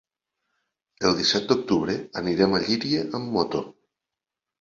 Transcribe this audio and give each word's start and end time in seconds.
El 1.09 1.11
disset 1.19 1.45
d'octubre 1.51 1.97
anirem 2.21 2.55
a 2.57 2.61
Llíria 2.63 3.03
amb 3.21 3.37
moto. 3.37 3.63